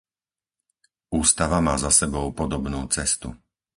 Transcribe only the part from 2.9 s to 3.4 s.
cestu.